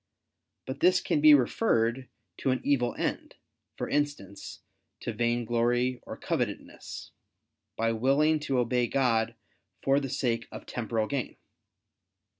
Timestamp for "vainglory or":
5.13-6.17